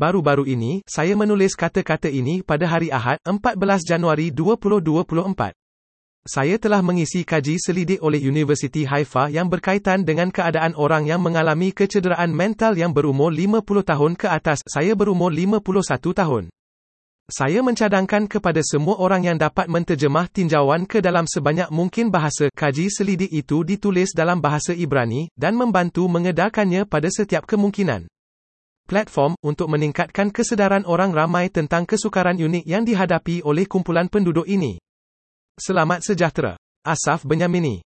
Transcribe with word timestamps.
Baru-baru 0.00 0.48
ini, 0.48 0.80
saya 0.88 1.12
menulis 1.12 1.52
kata-kata 1.52 2.08
ini 2.08 2.40
pada 2.40 2.64
hari 2.64 2.88
Ahad, 2.88 3.20
14 3.20 3.84
Januari 3.84 4.32
2024. 4.32 5.52
Saya 6.24 6.56
telah 6.56 6.80
mengisi 6.80 7.20
kaji 7.20 7.60
selidik 7.60 8.00
oleh 8.00 8.16
Universiti 8.16 8.88
Haifa 8.88 9.28
yang 9.28 9.52
berkaitan 9.52 10.08
dengan 10.08 10.32
keadaan 10.32 10.72
orang 10.80 11.04
yang 11.04 11.20
mengalami 11.20 11.76
kecederaan 11.76 12.32
mental 12.32 12.80
yang 12.80 12.96
berumur 12.96 13.28
50 13.28 13.60
tahun 13.60 14.12
ke 14.16 14.24
atas. 14.32 14.64
Saya 14.64 14.96
berumur 14.96 15.36
51 15.36 15.68
tahun. 16.16 16.48
Saya 17.28 17.60
mencadangkan 17.60 18.24
kepada 18.24 18.64
semua 18.64 18.96
orang 19.04 19.28
yang 19.28 19.36
dapat 19.36 19.68
menterjemah 19.68 20.32
tinjauan 20.32 20.88
ke 20.88 21.04
dalam 21.04 21.28
sebanyak 21.28 21.68
mungkin 21.68 22.08
bahasa, 22.08 22.48
kaji 22.56 22.88
selidik 22.88 23.28
itu 23.28 23.68
ditulis 23.68 24.16
dalam 24.16 24.40
bahasa 24.40 24.72
Ibrani, 24.72 25.28
dan 25.36 25.60
membantu 25.60 26.08
mengedarkannya 26.08 26.88
pada 26.88 27.12
setiap 27.12 27.44
kemungkinan. 27.44 28.08
Platform, 28.90 29.38
untuk 29.46 29.70
meningkatkan 29.70 30.34
kesedaran 30.34 30.82
orang 30.82 31.14
ramai 31.14 31.46
tentang 31.46 31.86
kesukaran 31.86 32.34
unik 32.34 32.66
yang 32.66 32.82
dihadapi 32.82 33.46
oleh 33.46 33.70
kumpulan 33.70 34.10
penduduk 34.10 34.50
ini. 34.50 34.82
Selamat 35.54 36.02
sejahtera. 36.02 36.58
Asaf 36.82 37.22
Benyamini 37.22 37.86